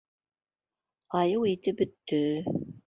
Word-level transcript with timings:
Айыу 1.21 1.47
ите 1.53 1.77
бөттө... 1.85 2.23